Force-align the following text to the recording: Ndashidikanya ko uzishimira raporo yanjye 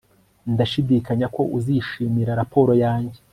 Ndashidikanya 0.53 1.27
ko 1.35 1.41
uzishimira 1.57 2.31
raporo 2.41 2.73
yanjye 2.83 3.19